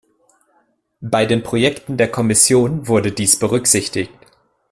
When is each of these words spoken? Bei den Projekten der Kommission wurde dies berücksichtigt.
Bei 1.01 1.27
den 1.27 1.43
Projekten 1.43 1.95
der 1.95 2.09
Kommission 2.09 2.87
wurde 2.87 3.11
dies 3.11 3.37
berücksichtigt. 3.37 4.09